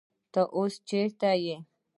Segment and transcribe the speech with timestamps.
[0.33, 1.57] تۀ اوس چېرته يې؟